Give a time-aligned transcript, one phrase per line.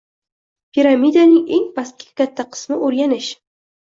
[0.77, 3.29] Piramidaning eng pastki katta qismi o’rganish.